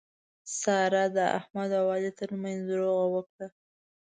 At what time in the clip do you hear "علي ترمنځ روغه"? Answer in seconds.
1.95-3.05